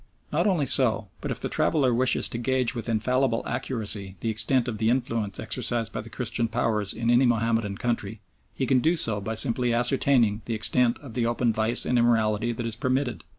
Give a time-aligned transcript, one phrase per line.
[0.33, 4.67] Not only so, but if the traveller wishes to gauge with infallible accuracy the extent
[4.67, 8.19] of the influence exercised by the Christian Powers in any Mahomedan country,
[8.55, 12.51] he can do so by simply ascertaining the extent of the open vice and immorality
[12.51, 13.23] that is permitted.